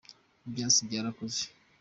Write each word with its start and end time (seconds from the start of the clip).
ibyatsi 0.47 0.79
byarakuze 0.87 1.41